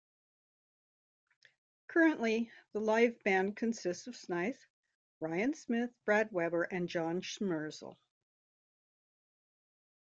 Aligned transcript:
Currently, 1.89 2.51
the 2.73 2.79
live 2.79 3.23
band 3.23 3.55
consists 3.55 4.07
of 4.07 4.15
Snaith, 4.15 4.65
Ryan 5.19 5.53
Smith, 5.53 5.91
Brad 6.05 6.31
Weber, 6.31 6.63
and 6.63 6.89
John 6.89 7.21
Schmersal. 7.21 7.97